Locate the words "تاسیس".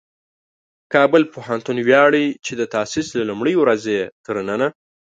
2.73-3.07